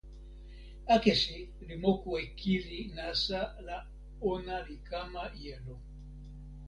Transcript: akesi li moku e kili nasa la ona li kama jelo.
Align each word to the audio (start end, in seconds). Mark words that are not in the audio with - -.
akesi 0.95 1.39
li 1.67 1.75
moku 1.83 2.09
e 2.23 2.25
kili 2.39 2.79
nasa 2.95 3.41
la 3.67 3.77
ona 4.33 4.57
li 4.67 4.77
kama 4.89 5.23
jelo. 5.41 5.75